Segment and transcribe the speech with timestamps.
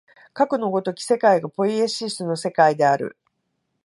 [0.33, 3.19] かくの如き世界がポイエシスの世界である。